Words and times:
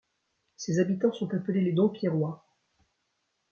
Ses 0.55 0.79
habitants 0.79 1.13
sont 1.13 1.31
appelés 1.35 1.61
les 1.61 1.73
Dompierrois. 1.73 2.43